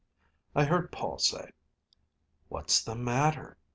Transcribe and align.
I 0.55 0.63
heard 0.63 0.91
Paul 0.91 1.19
say, 1.19 1.51
"What's 2.47 2.83
the 2.83 2.95
matter?" 2.95 3.59